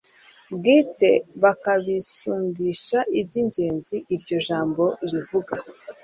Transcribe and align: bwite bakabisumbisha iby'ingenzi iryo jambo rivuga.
bwite 0.55 1.09
bakabisumbisha 1.41 2.99
iby'ingenzi 3.19 3.95
iryo 4.15 4.37
jambo 4.47 4.83
rivuga. 5.11 5.55